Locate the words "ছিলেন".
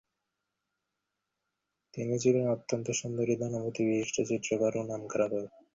2.19-2.45